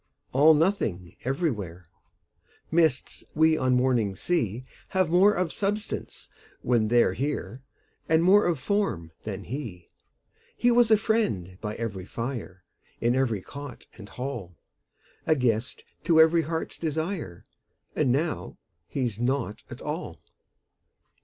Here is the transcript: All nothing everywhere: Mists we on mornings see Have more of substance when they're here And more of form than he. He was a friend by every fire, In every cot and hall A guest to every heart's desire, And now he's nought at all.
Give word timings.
All 0.31 0.55
nothing 0.55 1.15
everywhere: 1.25 1.85
Mists 2.71 3.23
we 3.35 3.55
on 3.55 3.75
mornings 3.75 4.19
see 4.19 4.65
Have 4.87 5.11
more 5.11 5.33
of 5.35 5.53
substance 5.53 6.27
when 6.63 6.87
they're 6.87 7.13
here 7.13 7.61
And 8.09 8.23
more 8.23 8.47
of 8.47 8.57
form 8.57 9.11
than 9.25 9.43
he. 9.43 9.91
He 10.57 10.71
was 10.71 10.89
a 10.89 10.97
friend 10.97 11.59
by 11.61 11.75
every 11.75 12.05
fire, 12.05 12.63
In 12.99 13.15
every 13.15 13.41
cot 13.43 13.85
and 13.95 14.09
hall 14.09 14.55
A 15.27 15.35
guest 15.35 15.83
to 16.05 16.19
every 16.19 16.41
heart's 16.41 16.79
desire, 16.79 17.45
And 17.95 18.11
now 18.11 18.57
he's 18.87 19.19
nought 19.19 19.61
at 19.69 19.83
all. 19.83 20.19